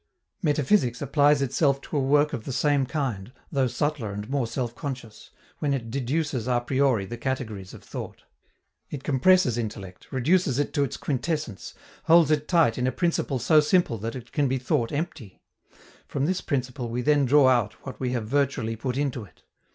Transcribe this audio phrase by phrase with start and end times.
[0.41, 4.73] Metaphysics applies itself to a work of the same kind, though subtler and more self
[4.73, 8.23] conscious, when it deduces a priori the categories of thought.
[8.89, 11.75] It compresses intellect, reduces it to its quintessence,
[12.05, 15.39] holds it tight in a principle so simple that it can be thought empty:
[16.07, 19.43] from this principle we then draw out what we have virtually put into it.